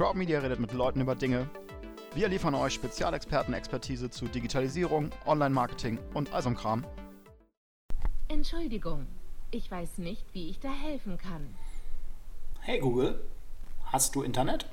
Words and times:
Crowdmedia 0.00 0.38
redet 0.38 0.58
mit 0.58 0.72
Leuten 0.72 1.02
über 1.02 1.14
Dinge. 1.14 1.46
Wir 2.14 2.28
liefern 2.28 2.54
euch 2.54 2.72
Spezialexperten-Expertise 2.72 4.08
zu 4.08 4.28
Digitalisierung, 4.28 5.10
Online-Marketing 5.26 5.98
und 6.14 6.32
all 6.32 6.42
so 6.42 6.50
Kram. 6.52 6.86
Entschuldigung, 8.28 9.06
ich 9.50 9.70
weiß 9.70 9.98
nicht, 9.98 10.24
wie 10.32 10.48
ich 10.48 10.58
da 10.58 10.72
helfen 10.72 11.18
kann. 11.18 11.54
Hey 12.60 12.78
Google, 12.80 13.20
hast 13.84 14.14
du 14.14 14.22
Internet? 14.22 14.64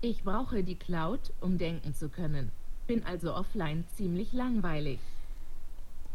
Ich 0.00 0.24
brauche 0.24 0.64
die 0.64 0.74
Cloud, 0.74 1.32
um 1.40 1.56
denken 1.56 1.94
zu 1.94 2.08
können. 2.08 2.50
Bin 2.88 3.06
also 3.06 3.36
offline 3.36 3.84
ziemlich 3.96 4.32
langweilig. 4.32 4.98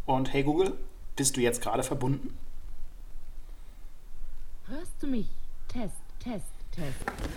Und 0.06 0.34
hey 0.34 0.44
Google, 0.44 0.74
bist 1.16 1.38
du 1.38 1.40
jetzt 1.40 1.62
gerade 1.62 1.84
verbunden? 1.84 2.38
Hörst 4.68 4.96
du 5.00 5.08
mich? 5.08 5.30
Test, 5.70 5.96
Test, 6.20 6.55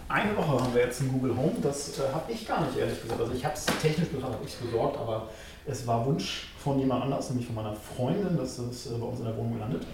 Eine 0.09 0.37
Woche 0.37 0.63
haben 0.63 0.75
wir 0.75 0.83
jetzt 0.83 1.01
ein 1.01 1.13
Google 1.13 1.37
Home. 1.37 1.55
Das 1.63 1.99
äh, 1.99 2.03
habe 2.13 2.33
ich 2.33 2.47
gar 2.47 2.65
nicht, 2.65 2.77
ehrlich 2.77 3.01
gesagt. 3.01 3.21
Also 3.21 3.33
ich 3.33 3.45
habe 3.45 3.55
es 3.55 3.67
technisch 3.81 4.09
betrachtet, 4.09 4.41
ich 4.45 4.55
es 4.55 4.61
besorgt, 4.61 4.99
aber 4.99 5.29
es 5.67 5.87
war 5.87 6.05
Wunsch 6.07 6.49
von 6.59 6.79
jemand 6.79 7.05
anders, 7.05 7.31
nämlich 7.31 7.47
von 7.47 7.55
meiner 7.55 7.75
Freundin. 7.75 8.37
Das 8.37 8.59
ist 8.59 8.87
äh, 8.87 8.99
bei 8.99 9.07
uns 9.07 9.21
in 9.21 9.27
der 9.27 9.37
Wohnung 9.37 9.55
gelandet. 9.55 9.87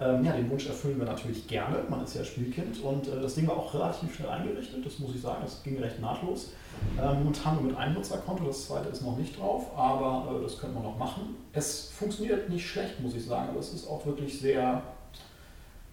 Ähm, 0.00 0.24
ja, 0.24 0.32
den 0.32 0.50
Wunsch 0.50 0.66
erfüllen 0.66 0.98
wir 0.98 1.06
natürlich 1.06 1.46
gerne. 1.46 1.84
Man 1.88 2.02
ist 2.02 2.14
ja 2.14 2.24
Spielkind 2.24 2.82
und 2.82 3.06
äh, 3.06 3.20
das 3.20 3.34
Ding 3.34 3.46
war 3.46 3.56
auch 3.58 3.72
relativ 3.74 4.16
schnell 4.16 4.30
eingerichtet. 4.30 4.84
Das 4.84 4.98
muss 4.98 5.14
ich 5.14 5.20
sagen. 5.20 5.38
Das 5.42 5.62
ging 5.62 5.78
recht 5.78 6.00
nahtlos. 6.00 6.52
Ähm, 6.98 7.18
momentan 7.18 7.56
nur 7.56 7.64
mit 7.64 7.76
einem 7.76 7.94
Nutzerkonto. 7.94 8.44
Das 8.44 8.66
zweite 8.66 8.88
ist 8.88 9.02
noch 9.02 9.16
nicht 9.16 9.38
drauf, 9.38 9.66
aber 9.76 10.36
äh, 10.36 10.42
das 10.42 10.58
könnte 10.58 10.74
man 10.74 10.84
noch 10.84 10.98
machen. 10.98 11.36
Es 11.52 11.90
funktioniert 11.90 12.48
nicht 12.48 12.66
schlecht, 12.66 12.98
muss 13.00 13.14
ich 13.14 13.24
sagen, 13.24 13.50
aber 13.50 13.60
es 13.60 13.72
ist 13.72 13.86
auch 13.86 14.04
wirklich 14.06 14.40
sehr 14.40 14.82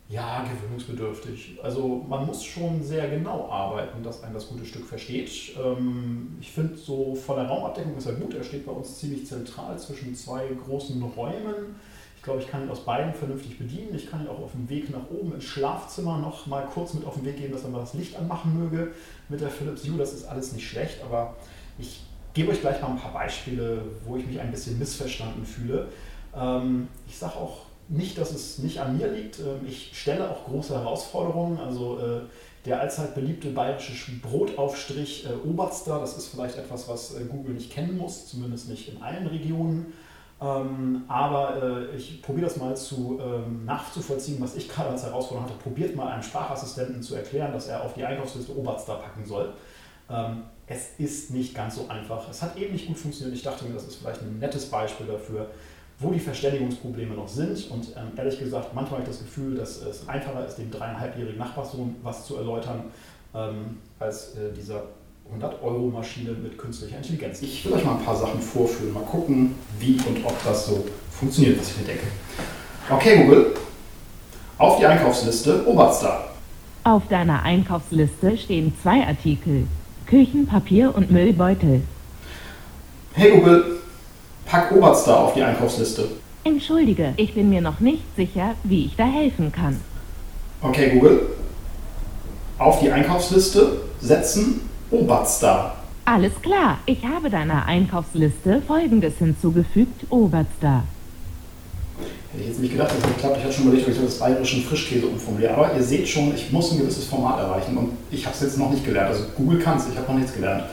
ja, 0.10 0.44
gewöhnungsbedürftig. 0.44 1.60
Also 1.62 2.06
man 2.08 2.26
muss 2.26 2.44
schon 2.44 2.82
sehr 2.82 3.10
genau 3.10 3.50
arbeiten, 3.50 4.04
dass 4.04 4.24
ein 4.24 4.34
das 4.34 4.48
gute 4.48 4.66
Stück 4.66 4.86
versteht. 4.86 5.30
Ähm, 5.62 6.38
ich 6.40 6.52
finde 6.52 6.78
so 6.78 7.14
von 7.14 7.36
der 7.36 7.48
Raumabdeckung 7.48 7.98
ist 7.98 8.06
er 8.06 8.14
gut. 8.14 8.34
Er 8.34 8.44
steht 8.44 8.66
bei 8.66 8.72
uns 8.72 9.00
ziemlich 9.00 9.28
zentral 9.28 9.78
zwischen 9.78 10.16
zwei 10.16 10.48
großen 10.66 11.02
Räumen. 11.04 11.76
Ich 12.16 12.24
glaube, 12.24 12.42
ich 12.42 12.48
kann 12.48 12.64
ihn 12.64 12.70
aus 12.70 12.86
beiden 12.86 13.14
vernünftig 13.14 13.58
bedienen. 13.58 13.96
Ich 13.96 14.10
kann 14.10 14.22
ihn 14.22 14.28
auch 14.30 14.40
auf 14.40 14.52
dem 14.54 14.70
Weg 14.70 14.90
nach 14.92 15.10
oben 15.12 15.34
ins 15.34 15.44
Schlafzimmer 15.44 16.18
noch 16.18 16.46
mal 16.48 16.66
kurz 16.74 16.94
mit 16.94 17.06
auf 17.06 17.16
den 17.16 17.26
Weg 17.26 17.38
geben, 17.38 17.52
dass 17.52 17.64
er 17.64 17.70
mal 17.70 17.80
das 17.80 17.94
Licht 17.94 18.16
anmachen 18.18 18.58
möge 18.58 18.94
mit 19.28 19.42
der 19.42 19.50
Philips 19.50 19.84
Hue. 19.86 19.98
Das 19.98 20.14
ist 20.14 20.26
alles 20.26 20.54
nicht 20.54 20.68
schlecht, 20.68 21.02
aber 21.04 21.36
ich 21.78 22.02
gebe 22.34 22.52
euch 22.52 22.62
gleich 22.62 22.82
mal 22.82 22.90
ein 22.90 23.00
paar 23.00 23.14
Beispiele, 23.14 23.82
wo 24.06 24.16
ich 24.16 24.26
mich 24.26 24.40
ein 24.40 24.52
bisschen 24.52 24.80
missverstanden 24.80 25.46
fühle. 25.46 25.90
Ähm, 26.34 26.88
ich 27.08 27.18
sage 27.18 27.36
auch 27.36 27.68
nicht, 27.90 28.18
dass 28.18 28.32
es 28.32 28.60
nicht 28.60 28.80
an 28.80 28.98
mir 28.98 29.08
liegt. 29.08 29.40
Ähm, 29.40 29.66
ich 29.68 29.92
stelle 29.94 30.30
auch 30.30 30.46
große 30.46 30.76
Herausforderungen. 30.76 31.60
Also 31.60 32.00
äh, 32.00 32.22
der 32.66 32.82
allzeit 32.82 33.16
beliebte 33.16 33.50
bayerische 33.50 34.12
Brotaufstrich 34.22 35.26
äh, 35.26 35.48
Oberster, 35.48 36.00
das 36.00 36.18
ist 36.18 36.28
vielleicht 36.28 36.58
etwas, 36.58 36.88
was 36.88 37.16
äh, 37.16 37.24
Google 37.26 37.56
nicht 37.56 37.72
kennen 37.72 37.98
muss, 37.98 38.28
zumindest 38.28 38.70
nicht 38.70 38.90
in 38.90 39.02
allen 39.02 39.28
Regionen. 39.28 39.94
Ähm, 40.40 41.04
aber 41.08 41.88
ich 41.98 42.22
probiere 42.22 42.46
das 42.46 42.58
mal 42.58 42.78
zu 42.78 43.20
ähm, 43.20 43.66
nachzuvollziehen, 43.66 44.40
was 44.40 44.56
ich 44.56 44.70
gerade 44.70 44.90
als 44.90 45.04
Herausforderung 45.04 45.50
hatte. 45.50 45.58
Probiert 45.58 45.96
mal 45.96 46.10
einem 46.10 46.22
Sprachassistenten 46.22 47.02
zu 47.02 47.16
erklären, 47.16 47.52
dass 47.54 47.68
er 47.68 47.84
auf 47.84 47.96
die 47.96 48.06
Einkaufsliste 48.06 48.56
Oberster 48.56 48.96
packen 48.96 49.26
soll. 49.26 49.54
es 50.68 50.90
ist 51.00 51.32
nicht 51.32 51.56
ganz 51.56 51.76
so 51.76 51.88
einfach. 51.90 52.30
Es 52.30 52.44
hat 52.44 52.56
eben 52.56 52.74
nicht 52.74 52.86
gut 52.86 53.00
funktioniert. 53.00 53.36
Ich 53.36 53.44
dachte 53.44 53.66
mir, 53.66 53.74
das 53.74 53.88
ist 53.88 53.96
vielleicht 53.96 54.22
ein 54.22 54.38
nettes 54.38 54.70
Beispiel 54.70 55.08
dafür, 55.08 55.50
wo 56.00 56.12
die 56.12 56.20
Verständigungsprobleme 56.20 57.16
noch 57.16 57.28
sind. 57.28 57.70
Und 57.72 57.88
ähm, 57.96 58.12
ehrlich 58.16 58.40
gesagt, 58.40 58.74
manchmal 58.74 59.00
habe 59.00 59.10
ich 59.10 59.18
das 59.18 59.26
Gefühl, 59.26 59.56
dass 59.56 59.82
es 59.82 60.08
einfacher 60.08 60.46
ist, 60.46 60.58
dem 60.58 60.70
dreieinhalbjährigen 60.70 61.40
Nachbarssohn 61.40 61.96
was 62.04 62.26
zu 62.26 62.38
erläutern, 62.38 62.86
ähm, 63.34 63.78
als 64.00 64.36
äh, 64.36 64.54
dieser 64.56 64.84
100-Euro-Maschine 65.36 66.32
mit 66.32 66.58
künstlicher 66.58 66.98
Intelligenz. 66.98 67.42
Ich 67.42 67.66
will 67.66 67.74
euch 67.74 67.84
mal 67.84 67.98
ein 67.98 68.06
paar 68.06 68.16
Sachen 68.16 68.40
vorführen, 68.40 68.94
mal 68.94 69.04
gucken, 69.04 69.56
wie 69.80 69.98
und 70.08 70.24
ob 70.24 70.42
das 70.44 70.68
so 70.68 70.86
funktioniert, 71.12 71.60
was 71.60 71.72
ich 71.72 71.78
mir 71.80 71.86
denke. 71.86 72.08
Okay, 72.90 73.24
Google, 73.24 73.56
auf 74.58 74.80
die 74.80 74.86
Einkaufsliste 74.86 75.68
Oberstar. 75.68 76.32
Auf 76.84 77.08
deiner 77.10 77.44
Einkaufsliste 77.44 78.38
stehen 78.38 78.74
zwei 78.82 79.06
Artikel: 79.06 79.68
Küchen, 80.06 80.48
Papier 80.48 80.96
und 80.96 81.12
Müllbeutel. 81.12 81.82
Hey 83.14 83.32
Google, 83.32 83.77
Pack 84.48 84.72
Oberster 84.72 85.20
auf 85.20 85.34
die 85.34 85.44
Einkaufsliste. 85.44 86.08
Entschuldige, 86.46 87.14
ich 87.18 87.34
bin 87.34 87.50
mir 87.50 87.60
noch 87.60 87.82
nicht 87.82 88.04
sicher, 88.16 88.56
wie 88.64 88.86
ich 88.86 88.96
da 88.96 89.06
helfen 89.06 89.52
kann. 89.52 89.82
Okay, 90.62 90.92
Google. 90.92 91.28
Auf 92.58 92.80
die 92.80 92.90
Einkaufsliste 92.90 93.82
setzen 94.00 94.62
Oberster. 94.90 95.76
Alles 96.06 96.32
klar, 96.42 96.78
ich 96.86 97.04
habe 97.04 97.30
deiner 97.30 97.66
Einkaufsliste 97.66 98.62
folgendes 98.66 99.18
hinzugefügt, 99.18 100.06
Oberster. 100.10 100.84
Hätte 102.32 102.44
ich 102.44 102.48
jetzt 102.48 102.62
nicht 102.62 102.72
gedacht, 102.72 102.92
dass 102.92 103.02
das 103.02 103.18
klappt. 103.18 103.38
Ich 103.38 103.44
hatte 103.44 103.54
schon 103.54 103.66
überlegt, 103.66 103.88
ob 103.88 103.94
ich 103.94 104.02
das 104.02 104.20
bayerischen 104.20 104.64
Frischkäse 104.64 105.08
umformuliere. 105.08 105.54
Aber 105.54 105.76
ihr 105.76 105.84
seht 105.84 106.08
schon, 106.08 106.34
ich 106.34 106.50
muss 106.54 106.72
ein 106.72 106.78
gewisses 106.78 107.04
Format 107.06 107.40
erreichen 107.40 107.76
und 107.76 107.90
ich 108.12 108.26
habe 108.26 108.34
es 108.34 108.42
jetzt 108.42 108.58
noch 108.58 108.72
nicht 108.72 108.86
gelernt. 108.86 109.10
Also 109.10 109.26
Google 109.36 109.60
kann 109.60 109.78
es, 109.78 109.90
ich 109.90 109.98
habe 109.98 110.08
noch 110.08 110.18
nichts 110.18 110.34
gelernt. 110.34 110.64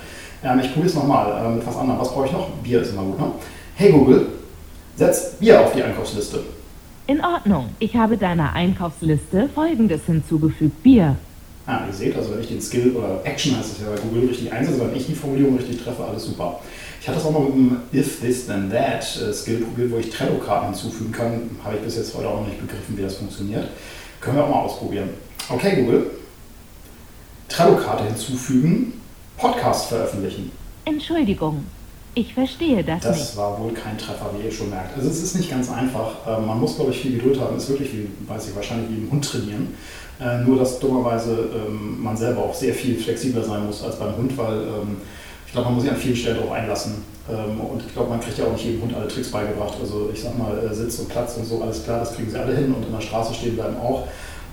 Ähm, 0.45 0.61
ich 0.61 0.69
probiere 0.69 0.87
es 0.87 0.95
nochmal 0.95 1.45
äh, 1.45 1.57
mit 1.57 1.67
was 1.67 1.77
anderem. 1.77 2.01
Was 2.01 2.13
brauche 2.13 2.27
ich 2.27 2.33
noch? 2.33 2.51
Bier 2.63 2.83
ist 2.83 2.93
immer 2.93 3.03
gut, 3.03 3.19
ne? 3.19 3.33
Hey 3.77 3.91
Google, 3.91 4.29
setz 4.95 5.33
Bier 5.41 5.61
auf 5.61 5.73
die 5.73 5.83
Einkaufsliste. 5.83 6.45
In 7.09 7.21
Ordnung. 7.25 7.71
Ich 7.81 7.97
habe 7.97 8.17
deiner 8.17 8.53
Einkaufsliste 8.53 9.49
folgendes 9.53 10.03
hinzugefügt: 10.07 10.81
Bier. 10.85 11.17
Ah, 11.67 11.81
ihr 11.89 11.93
seht, 11.93 12.17
also 12.17 12.31
wenn 12.33 12.41
ich 12.41 12.47
den 12.47 12.61
Skill 12.61 12.95
oder 12.95 13.21
Action 13.25 13.57
heißt 13.57 13.73
es 13.73 13.81
ja 13.81 13.91
bei 13.91 14.01
Google 14.01 14.29
richtig 14.29 14.53
einsetze, 14.53 14.81
wenn 14.81 14.95
ich 14.95 15.07
die 15.07 15.15
Formulierung 15.15 15.57
richtig 15.57 15.83
treffe, 15.83 16.05
alles 16.05 16.25
super. 16.25 16.61
Ich 17.01 17.09
hatte 17.09 17.19
das 17.19 17.27
auch 17.27 17.33
mal 17.33 17.41
mit 17.41 17.55
dem 17.55 17.77
If 17.93 18.21
This 18.21 18.47
Then 18.47 18.71
That 18.71 19.03
äh, 19.21 19.33
Skill 19.33 19.63
probiert, 19.63 19.91
wo 19.91 19.97
ich 19.97 20.09
Trello-Karten 20.09 20.67
hinzufügen 20.67 21.11
kann. 21.11 21.51
Habe 21.65 21.75
ich 21.75 21.83
bis 21.83 21.97
jetzt 21.97 22.15
heute 22.15 22.29
auch 22.29 22.43
noch 22.43 22.47
nicht 22.47 22.61
begriffen, 22.61 22.97
wie 22.97 23.03
das 23.03 23.17
funktioniert. 23.17 23.67
Können 24.21 24.37
wir 24.37 24.45
auch 24.45 24.51
mal 24.51 24.61
ausprobieren. 24.61 25.09
Okay, 25.49 25.83
Google. 25.83 26.13
Trello-Karte 27.49 28.05
hinzufügen, 28.05 29.01
Podcast 29.37 29.89
veröffentlichen. 29.89 30.53
Entschuldigung, 30.85 31.65
ich 32.15 32.35
verstehe 32.35 32.83
das, 32.83 33.03
das 33.03 33.17
nicht. 33.17 33.29
Das 33.29 33.37
war 33.37 33.59
wohl 33.61 33.73
kein 33.73 33.99
Treffer, 33.99 34.31
wie 34.37 34.47
ihr 34.47 34.53
schon 34.53 34.71
merkt. 34.71 34.97
Also 34.97 35.09
es 35.09 35.23
ist 35.23 35.35
nicht 35.37 35.51
ganz 35.51 35.71
einfach. 35.71 36.13
Ähm, 36.27 36.47
man 36.47 36.61
muss, 36.61 36.77
glaube 36.77 36.91
ich, 36.93 37.01
viel 37.01 37.17
Geduld 37.17 37.41
haben. 37.41 37.57
Es 37.57 37.65
ist 37.65 37.71
wirklich 37.71 37.93
wie, 37.93 38.09
weiß 38.27 38.49
ich, 38.49 38.57
wahrscheinlich 38.57 38.91
wie 38.91 39.03
im 39.03 39.11
Hund 39.11 39.25
trainieren. 39.25 39.75
Äh, 40.21 40.39
nur, 40.45 40.59
dass 40.59 40.79
dummerweise 40.79 41.49
ähm, 41.55 42.03
man 42.03 42.17
selber 42.17 42.43
auch 42.43 42.55
sehr 42.55 42.73
viel 42.73 42.97
flexibler 42.97 43.43
sein 43.43 43.67
muss 43.67 43.83
als 43.83 43.99
beim 43.99 44.17
Hund, 44.17 44.37
weil 44.39 44.63
ähm, 44.63 44.97
ich 45.47 45.53
glaube, 45.53 45.67
man 45.67 45.75
muss 45.75 45.85
sich 45.85 45.93
an 45.93 45.99
vielen 45.99 46.17
Stellen 46.17 46.37
darauf 46.37 46.53
einlassen. 46.53 47.15
Und 47.27 47.81
ich 47.87 47.95
glaube, 47.95 48.11
man 48.11 48.21
kriegt 48.21 48.37
ja 48.37 48.45
auch 48.45 48.53
nicht 48.53 48.67
jedem 48.67 48.83
Hund 48.83 48.95
alle 48.95 49.09
Tricks 49.09 49.31
beigebracht. 49.31 49.79
Also 49.81 50.11
ich 50.13 50.21
sag 50.21 50.37
mal, 50.37 50.59
äh, 50.59 50.75
Sitz 50.75 50.99
und 50.99 51.09
Platz 51.09 51.39
und 51.39 51.47
so, 51.47 51.63
alles 51.63 51.83
klar, 51.83 52.01
das 52.01 52.15
kriegen 52.15 52.31
sie 52.31 52.39
alle 52.39 52.55
hin 52.55 52.75
und 52.75 52.85
in 52.85 52.93
der 52.93 53.01
Straße 53.01 53.33
stehen 53.33 53.55
bleiben 53.55 53.79
auch. 53.79 54.07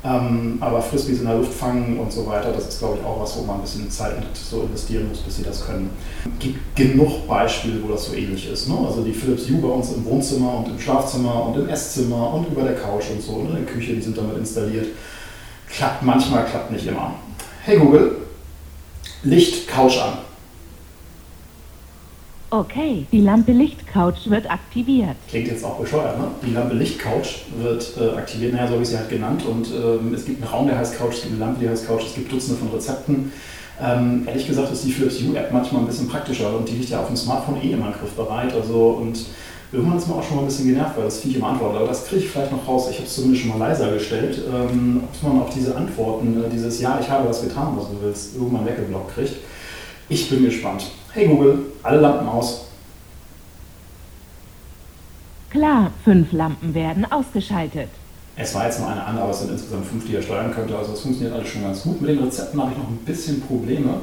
Ähm, 0.04 0.58
aber 0.60 0.82
Frisbees 0.82 1.20
in 1.20 1.26
der 1.26 1.36
Luft 1.36 1.54
fangen 1.54 2.00
und 2.00 2.12
so 2.12 2.26
weiter, 2.26 2.52
das 2.52 2.68
ist, 2.68 2.80
glaube 2.80 2.98
ich, 3.00 3.06
auch 3.06 3.22
was, 3.22 3.38
wo 3.38 3.44
man 3.44 3.58
ein 3.58 3.62
bisschen 3.62 3.90
Zeit 3.92 4.16
so 4.34 4.62
investieren 4.62 5.08
muss, 5.08 5.20
bis 5.20 5.38
sie 5.38 5.44
das 5.44 5.64
können. 5.64 5.92
Es 6.24 6.40
gibt 6.40 6.76
genug 6.76 7.28
Beispiele, 7.28 7.84
wo 7.84 7.90
das 7.90 8.06
so 8.06 8.16
ähnlich 8.16 8.50
ist. 8.50 8.68
Ne? 8.68 8.76
Also 8.84 9.04
die 9.04 9.14
Philips 9.14 9.48
Hue 9.48 9.62
bei 9.62 9.68
uns 9.68 9.92
im 9.92 10.04
Wohnzimmer 10.06 10.58
und 10.58 10.70
im 10.70 10.80
Schlafzimmer 10.80 11.46
und 11.46 11.60
im 11.60 11.70
Esszimmer 11.70 12.34
und 12.34 12.48
über 12.48 12.64
der 12.64 12.76
Couch 12.76 13.12
und 13.12 13.22
so, 13.22 13.44
ne? 13.44 13.50
in 13.50 13.66
der 13.66 13.74
Küche, 13.74 13.94
die 13.94 14.02
sind 14.02 14.18
damit 14.18 14.38
installiert. 14.38 14.88
Klappt 15.70 16.02
manchmal, 16.02 16.46
klappt 16.46 16.72
nicht 16.72 16.88
immer. 16.88 17.14
Hey 17.64 17.78
Google, 17.78 18.16
Licht 19.22 19.68
Couch 19.68 20.00
an. 20.00 20.18
Okay, 22.54 23.06
die 23.14 23.22
Lampe 23.22 23.54
Lichtcouch 23.54 24.30
wird 24.30 24.52
aktiviert. 24.52 25.16
Klingt 25.30 25.48
jetzt 25.48 25.64
auch 25.64 25.80
bescheuert, 25.80 26.20
ne? 26.20 26.26
Die 26.46 26.52
Lampe 26.52 26.76
Lichtcouch 26.76 27.46
wird 27.58 27.94
äh, 27.98 28.18
aktiviert, 28.18 28.52
naja, 28.52 28.68
so 28.68 28.74
habe 28.74 28.84
ich 28.84 28.90
sie 28.90 28.98
halt 28.98 29.08
genannt. 29.08 29.46
Und 29.46 29.70
ähm, 29.70 30.14
es 30.14 30.26
gibt 30.26 30.44
einen 30.44 30.52
Raum, 30.52 30.68
der 30.68 30.78
heißt 30.78 30.98
Couch, 30.98 31.14
es 31.14 31.22
gibt 31.22 31.36
eine 31.36 31.46
Lampe, 31.46 31.62
die 31.62 31.70
heißt 31.70 31.88
Couch, 31.88 32.04
es 32.08 32.14
gibt 32.14 32.30
Dutzende 32.30 32.60
von 32.60 32.68
Rezepten. 32.72 33.32
Ähm, 33.82 34.24
ehrlich 34.28 34.46
gesagt 34.46 34.70
ist 34.70 34.84
die 34.84 34.92
Philips 34.92 35.22
Hue 35.22 35.38
App 35.38 35.54
manchmal 35.54 35.84
ein 35.84 35.88
bisschen 35.88 36.10
praktischer 36.10 36.54
und 36.54 36.68
die 36.68 36.74
liegt 36.74 36.90
ja 36.90 37.00
auf 37.00 37.08
dem 37.08 37.16
Smartphone 37.16 37.62
eh 37.62 37.72
immer 37.72 37.94
griffbereit. 37.94 38.54
Also, 38.54 39.00
und 39.02 39.18
irgendwann 39.72 39.98
ist 39.98 40.10
man 40.10 40.20
auch 40.20 40.24
schon 40.24 40.36
mal 40.36 40.42
ein 40.42 40.48
bisschen 40.48 40.68
genervt, 40.68 40.98
weil 40.98 41.06
das 41.06 41.22
Viech 41.22 41.38
immer 41.38 41.48
antwortet. 41.48 41.78
Aber 41.78 41.88
das 41.88 42.06
kriege 42.06 42.26
ich 42.26 42.30
vielleicht 42.30 42.52
noch 42.52 42.68
raus. 42.68 42.90
Ich 42.92 42.98
habe 42.98 43.08
es 43.08 43.16
zumindest 43.16 43.44
schon 43.44 43.58
mal 43.58 43.66
leiser 43.66 43.94
gestellt, 43.94 44.42
ähm, 44.54 45.04
ob 45.06 45.24
man 45.24 45.42
auch 45.42 45.50
diese 45.50 45.74
Antworten, 45.74 46.44
äh, 46.44 46.50
dieses 46.50 46.82
Ja, 46.82 47.00
ich 47.02 47.10
habe 47.10 47.30
das 47.30 47.44
getan, 47.44 47.78
was 47.78 47.86
du 47.86 47.96
willst, 48.02 48.36
irgendwann 48.36 48.66
weggeblockt 48.66 49.16
kriegt. 49.16 49.36
Ich 50.10 50.30
bin 50.30 50.44
gespannt. 50.44 50.86
Hey 51.14 51.28
Google, 51.28 51.60
alle 51.84 52.00
Lampen 52.00 52.28
aus. 52.28 52.66
Klar, 55.50 55.92
fünf 56.04 56.32
Lampen 56.32 56.74
werden 56.74 57.06
ausgeschaltet. 57.12 57.90
Es 58.38 58.56
war 58.56 58.66
jetzt 58.66 58.80
nur 58.80 58.90
eine 58.90 59.04
andere, 59.04 59.24
aber 59.26 59.34
es 59.34 59.42
sind 59.42 59.52
insgesamt 59.52 59.86
fünf, 59.86 60.06
die 60.08 60.16
er 60.16 60.22
steuern 60.22 60.54
könnte. 60.54 60.78
Also 60.78 60.94
es 60.94 61.02
funktioniert 61.02 61.36
alles 61.36 61.50
schon 61.50 61.64
ganz 61.64 61.84
gut. 61.84 62.02
Mit 62.02 62.12
den 62.12 62.20
Rezepten 62.24 62.62
habe 62.62 62.72
ich 62.72 62.78
noch 62.78 62.88
ein 62.88 63.00
bisschen 63.06 63.42
Probleme, 63.42 63.96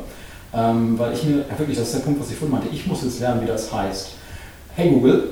ähm, 0.52 0.98
weil 0.98 1.14
ich 1.14 1.24
mir, 1.24 1.38
ja 1.38 1.58
wirklich, 1.58 1.78
das 1.78 1.88
ist 1.88 1.96
der 1.96 2.00
Punkt, 2.00 2.20
was 2.20 2.30
ich 2.30 2.36
vorhin 2.36 2.58
meinte, 2.58 2.74
ich 2.74 2.86
muss 2.86 3.02
jetzt 3.02 3.20
lernen, 3.20 3.40
wie 3.42 3.46
das 3.46 3.72
heißt. 3.72 4.10
Hey 4.76 4.90
Google, 4.90 5.30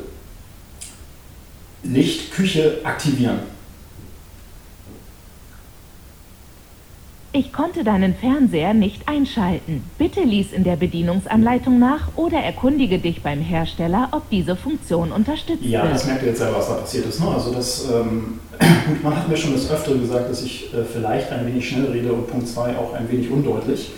Licht, 1.82 2.32
Küche 2.32 2.80
aktivieren. 2.82 3.40
Ich 7.38 7.53
konnte 7.53 7.85
deinen 7.85 8.15
Fernseher 8.15 8.73
nicht 8.73 9.06
einschalten. 9.06 9.85
Bitte 9.99 10.23
lies 10.23 10.55
in 10.55 10.65
der 10.65 10.77
Bedienungsanleitung 10.77 11.79
nach 11.79 12.09
oder 12.17 12.38
erkundige 12.38 12.99
dich 12.99 13.23
beim 13.23 13.41
Hersteller, 13.43 14.09
ob 14.12 14.31
diese 14.31 14.56
Funktion 14.56 15.12
unterstützt 15.12 15.62
Ja, 15.62 15.83
wird. 15.83 15.93
das 15.97 16.06
merkt 16.06 16.23
ihr 16.23 16.29
jetzt 16.29 16.38
selber, 16.38 16.56
was 16.56 16.69
da 16.69 16.75
passiert 16.77 17.05
ist. 17.05 17.21
Ne? 17.21 17.29
Also 17.29 17.53
das, 17.53 17.91
ähm, 17.93 18.41
gut, 18.88 19.05
man 19.05 19.15
hat 19.15 19.29
mir 19.29 19.37
schon 19.37 19.53
des 19.53 19.71
Öfteren 19.71 20.00
gesagt, 20.00 20.31
dass 20.31 20.43
ich 20.44 20.73
äh, 20.73 20.83
vielleicht 20.83 21.31
ein 21.31 21.47
wenig 21.47 21.69
schnell 21.69 21.91
rede 21.91 22.11
und 22.11 22.27
Punkt 22.27 22.49
2 22.49 22.75
auch 22.79 22.94
ein 22.94 23.06
wenig 23.12 23.31
undeutlich. 23.31 23.91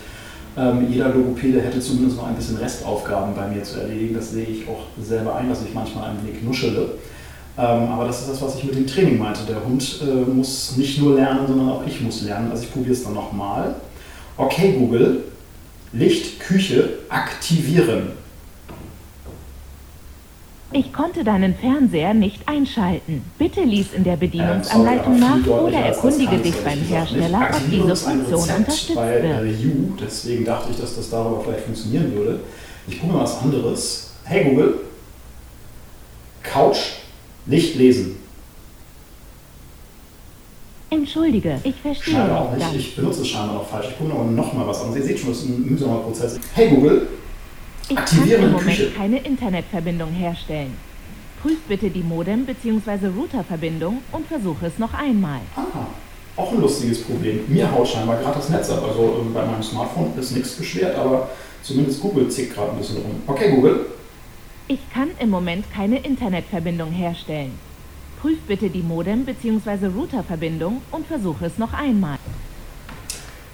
Ähm, 0.56 0.88
jeder 0.90 1.10
Logopäde 1.10 1.60
hätte 1.60 1.78
zumindest 1.78 2.16
noch 2.16 2.26
ein 2.26 2.34
bisschen 2.34 2.56
Restaufgaben 2.56 3.36
bei 3.36 3.46
mir 3.46 3.62
zu 3.62 3.78
erledigen. 3.78 4.16
Das 4.16 4.32
sehe 4.32 4.46
ich 4.46 4.68
auch 4.68 4.86
selber 5.00 5.36
ein, 5.36 5.48
dass 5.48 5.62
ich 5.62 5.72
manchmal 5.72 6.10
ein 6.10 6.16
wenig 6.26 6.42
nuschele. 6.42 6.88
Ähm, 7.58 7.88
aber 7.88 8.04
das 8.04 8.20
ist 8.20 8.30
das, 8.30 8.40
was 8.40 8.54
ich 8.56 8.64
mit 8.64 8.76
dem 8.76 8.86
Training 8.86 9.18
meinte. 9.18 9.40
Der 9.48 9.64
Hund 9.64 10.00
äh, 10.00 10.30
muss 10.30 10.76
nicht 10.76 11.00
nur 11.00 11.16
lernen, 11.16 11.46
sondern 11.48 11.68
auch 11.70 11.82
ich 11.84 12.00
muss 12.00 12.22
lernen. 12.22 12.52
Also 12.52 12.62
ich 12.62 12.72
probiere 12.72 12.92
es 12.92 13.02
dann 13.02 13.14
nochmal. 13.14 13.74
Okay, 14.36 14.76
Google, 14.78 15.24
Licht, 15.92 16.38
Küche 16.38 16.90
aktivieren. 17.08 18.12
Ich 20.70 20.92
konnte 20.92 21.24
deinen 21.24 21.54
Fernseher 21.54 22.12
nicht 22.12 22.46
einschalten. 22.46 23.24
Bitte 23.38 23.62
lies 23.62 23.94
in 23.94 24.04
der 24.04 24.12
Ähm, 24.12 24.20
Bedienungsanleitung 24.20 25.22
aber 25.22 25.38
nach 25.38 25.46
oder 25.46 25.78
erkundige 25.78 26.36
dich 26.36 26.54
beim. 26.62 26.78
Hersteller, 26.78 27.48
ob 27.54 27.70
diese 27.70 27.96
Funktion 27.96 28.40
unterstützt 28.40 28.94
bei 28.94 29.22
wird. 29.22 29.60
You, 29.60 29.94
deswegen 30.00 30.44
dachte 30.44 30.70
ich, 30.70 30.78
dass 30.78 30.94
das 30.94 31.10
darüber 31.10 31.40
vielleicht 31.42 31.64
funktionieren 31.64 32.14
würde. 32.14 32.40
Ich 32.86 33.00
gucke 33.00 33.14
mal 33.14 33.22
was 33.22 33.40
anderes. 33.40 34.10
Hey 34.24 34.44
Google, 34.44 34.74
Couch, 36.42 36.76
Licht 37.48 37.74
lesen. 37.76 38.16
Entschuldige, 40.90 41.60
ich 41.64 41.74
verstehe 41.76 42.14
Scheinbar 42.14 42.40
auch 42.42 42.54
nicht 42.56 42.72
nicht. 42.72 42.88
Ich 42.90 42.96
benutze 42.96 43.20
es 43.22 43.28
scheinbar 43.28 43.56
noch 43.56 43.66
falsch. 43.68 43.88
Ich 43.90 43.98
gucke 43.98 44.10
nochmal 44.10 44.66
was 44.66 44.80
anderes. 44.80 44.98
Ihr 45.00 45.04
seht 45.06 45.18
schon, 45.18 45.28
das 45.30 45.38
ist 45.40 45.48
ein 45.48 45.66
mühsamer 45.66 45.98
Prozess. 45.98 46.38
Hey 46.54 46.68
Google, 46.70 47.08
Ich 47.82 47.88
kann 47.96 47.98
aktivieren 47.98 48.44
im 48.44 48.52
Moment 48.52 48.68
Küche. 48.78 48.90
keine 48.96 49.18
Internetverbindung 49.18 50.10
herstellen. 50.12 50.72
Prüf 51.42 51.58
bitte 51.68 51.90
die 51.90 52.02
Modem- 52.02 52.46
bzw. 52.46 53.06
Routerverbindung 53.16 53.98
und 54.12 54.26
versuche 54.26 54.66
es 54.66 54.78
noch 54.78 54.92
einmal. 54.94 55.40
Ah, 55.56 55.62
auch 56.36 56.52
ein 56.52 56.60
lustiges 56.60 57.02
Problem. 57.02 57.40
Mir 57.48 57.70
haut 57.70 57.86
scheinbar 57.88 58.16
gerade 58.20 58.36
das 58.38 58.48
Netz 58.48 58.70
ab. 58.70 58.82
Also 58.88 59.20
ähm, 59.20 59.34
bei 59.34 59.44
meinem 59.44 59.62
Smartphone 59.62 60.12
ist 60.18 60.32
nichts 60.32 60.52
beschwert, 60.52 60.96
aber 60.96 61.28
zumindest 61.62 62.00
Google 62.00 62.28
zickt 62.28 62.54
gerade 62.54 62.72
ein 62.72 62.78
bisschen 62.78 62.96
rum. 62.96 63.22
Okay, 63.26 63.50
Google, 63.54 63.86
Ich 64.70 64.80
kann 64.92 65.08
im 65.18 65.30
Moment 65.30 65.64
keine 65.72 65.98
Internetverbindung 66.00 66.92
herstellen. 66.92 67.52
Prüf 68.20 68.36
bitte 68.46 68.68
die 68.68 68.82
Modem- 68.82 69.24
bzw. 69.24 69.86
Routerverbindung 69.86 70.82
und 70.90 71.06
versuche 71.06 71.46
es 71.46 71.56
noch 71.56 71.72
einmal. 71.72 72.18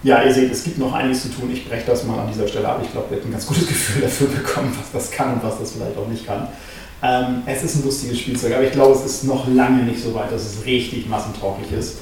Ja, 0.02 0.25
ihr 0.25 0.34
seht, 0.34 0.50
es 0.50 0.64
gibt 0.64 0.78
noch 0.78 0.93
einiges 0.93 1.22
zu 1.22 1.28
tun. 1.28 1.52
Ich 1.52 1.69
breche 1.69 1.87
das 1.87 2.02
mal 2.02 2.19
an 2.19 2.32
dieser 2.32 2.49
Stelle 2.49 2.69
ab. 2.69 2.81
Ich 2.82 2.90
glaube, 2.90 3.11
wir 3.11 3.19
hätten 3.19 3.28
ein 3.28 3.32
ganz 3.32 3.46
gutes 3.46 3.64
Gefühl 3.69 4.02
dafür 4.02 4.26
bekommen, 4.26 4.76
was 4.76 4.90
das 4.90 5.12
kann 5.12 5.34
und 5.34 5.44
was 5.44 5.61
das 5.61 5.72
vielleicht 5.72 5.96
auch 5.96 6.08
nicht 6.08 6.26
kann. 6.26 6.49
Ähm, 7.00 7.43
es 7.46 7.62
ist 7.62 7.76
ein 7.76 7.84
lustiges 7.84 8.19
Spielzeug, 8.19 8.52
aber 8.55 8.64
ich 8.64 8.72
glaube, 8.72 8.94
es 8.96 9.05
ist 9.05 9.22
noch 9.22 9.46
lange 9.46 9.84
nicht 9.84 10.02
so 10.02 10.12
weit, 10.14 10.32
dass 10.32 10.43
es 10.44 10.66
richtig 10.66 11.08
massentauglich 11.08 11.70
ist. 11.70 11.99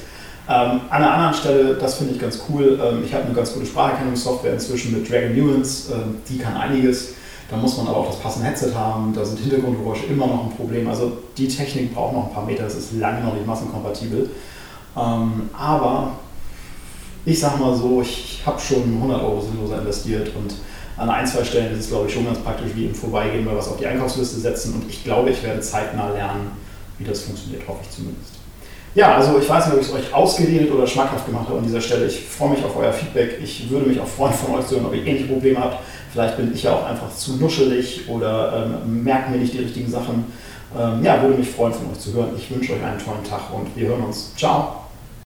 Ähm, 0.49 0.81
an 0.89 1.03
einer 1.03 1.13
anderen 1.13 1.33
Stelle, 1.35 1.75
das 1.75 1.95
finde 1.95 2.13
ich 2.13 2.19
ganz 2.19 2.41
cool, 2.49 2.81
ähm, 2.83 3.03
ich 3.05 3.13
habe 3.13 3.25
eine 3.25 3.33
ganz 3.35 3.53
gute 3.53 3.67
Spracherkennungssoftware 3.67 4.53
inzwischen 4.53 4.91
mit 4.91 5.07
Dragon 5.07 5.37
Nuance, 5.37 5.93
ähm, 5.93 6.15
die 6.27 6.39
kann 6.39 6.57
einiges. 6.57 7.13
Da 7.49 7.57
muss 7.57 7.77
man 7.77 7.87
aber 7.87 7.97
auch 7.97 8.07
das 8.07 8.19
passende 8.19 8.47
Headset 8.47 8.73
haben, 8.73 9.13
da 9.13 9.23
sind 9.23 9.39
Hintergrundgeräusche 9.39 10.05
immer 10.05 10.27
noch 10.27 10.45
ein 10.45 10.55
Problem. 10.55 10.87
Also 10.87 11.11
die 11.37 11.47
Technik 11.47 11.93
braucht 11.93 12.13
noch 12.13 12.27
ein 12.27 12.33
paar 12.33 12.45
Meter, 12.45 12.65
es 12.65 12.75
ist 12.75 12.93
lange 12.93 13.23
noch 13.23 13.33
nicht 13.33 13.45
massenkompatibel. 13.45 14.29
Ähm, 14.95 15.49
aber 15.57 16.11
ich 17.25 17.39
sag 17.39 17.59
mal 17.59 17.75
so, 17.75 18.01
ich 18.01 18.41
habe 18.45 18.59
schon 18.59 18.83
100 18.83 19.21
Euro 19.21 19.41
sinnloser 19.41 19.79
investiert 19.79 20.31
und 20.35 20.55
an 20.97 21.09
ein, 21.09 21.25
zwei 21.25 21.43
Stellen 21.43 21.73
ist 21.73 21.85
es, 21.85 21.87
glaube 21.89 22.07
ich, 22.07 22.13
schon 22.13 22.25
ganz 22.25 22.39
praktisch, 22.39 22.71
wie 22.75 22.85
im 22.85 22.95
Vorbeigehen 22.95 23.45
mal 23.45 23.57
was 23.57 23.67
auf 23.67 23.77
die 23.77 23.87
Einkaufsliste 23.87 24.39
setzen 24.39 24.75
und 24.75 24.89
ich 24.89 25.03
glaube, 25.03 25.31
ich 25.31 25.41
werde 25.43 25.61
zeitnah 25.61 26.09
lernen, 26.09 26.51
wie 26.97 27.03
das 27.03 27.21
funktioniert, 27.21 27.67
hoffe 27.67 27.79
ich 27.83 27.89
zumindest. 27.89 28.42
Ja, 28.95 29.15
also 29.15 29.39
ich 29.39 29.49
weiß 29.49 29.65
nicht, 29.65 29.75
ob 29.75 29.81
ich 29.81 29.87
es 29.87 29.93
euch 29.93 30.13
ausgeredet 30.13 30.71
oder 30.71 30.85
schmackhaft 30.85 31.25
gemacht 31.25 31.47
habe 31.47 31.57
an 31.57 31.65
dieser 31.65 31.81
Stelle. 31.81 32.05
Ich 32.05 32.21
freue 32.25 32.51
mich 32.51 32.63
auf 32.63 32.75
euer 32.77 32.93
Feedback. 32.93 33.39
Ich 33.41 33.69
würde 33.69 33.87
mich 33.87 33.99
auch 33.99 34.07
freuen, 34.07 34.33
von 34.33 34.55
euch 34.55 34.67
zu 34.67 34.75
hören, 34.75 34.85
ob 34.85 34.93
ihr 34.93 35.03
ähnliche 35.03 35.25
Probleme 35.25 35.59
habt. 35.59 35.79
Vielleicht 36.11 36.37
bin 36.37 36.53
ich 36.53 36.63
ja 36.63 36.73
auch 36.73 36.85
einfach 36.85 37.13
zu 37.15 37.37
nuschelig 37.37 38.07
oder 38.07 38.67
ähm, 38.85 39.03
merke 39.03 39.31
mir 39.31 39.37
nicht 39.37 39.53
die 39.53 39.59
richtigen 39.59 39.89
Sachen. 39.89 40.25
Ähm, 40.77 41.03
ja, 41.03 41.21
würde 41.21 41.37
mich 41.37 41.49
freuen, 41.49 41.73
von 41.73 41.89
euch 41.91 41.99
zu 41.99 42.13
hören. 42.13 42.29
Ich 42.37 42.51
wünsche 42.53 42.73
euch 42.73 42.83
einen 42.83 42.99
tollen 42.99 43.23
Tag 43.23 43.41
und 43.51 43.75
wir 43.75 43.87
hören 43.87 44.03
uns. 44.03 44.31
Ciao! 44.37 44.82